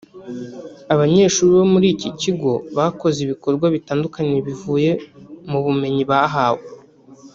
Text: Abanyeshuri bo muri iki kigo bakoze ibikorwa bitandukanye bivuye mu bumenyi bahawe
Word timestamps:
Abanyeshuri 0.93 1.49
bo 1.57 1.65
muri 1.73 1.87
iki 1.95 2.09
kigo 2.21 2.51
bakoze 2.77 3.17
ibikorwa 3.25 3.65
bitandukanye 3.75 4.37
bivuye 4.47 4.91
mu 5.49 5.59
bumenyi 5.65 6.03
bahawe 6.13 6.63